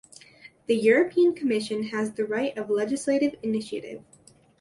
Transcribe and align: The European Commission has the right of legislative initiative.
The 0.65 0.73
European 0.75 1.35
Commission 1.35 1.83
has 1.89 2.13
the 2.13 2.25
right 2.25 2.57
of 2.57 2.71
legislative 2.71 3.35
initiative. 3.43 4.01